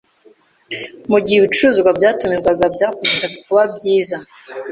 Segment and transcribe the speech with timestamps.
[1.11, 4.17] mu gihe ibicuruzwa byatumizwaga byakomeje kuba byiza.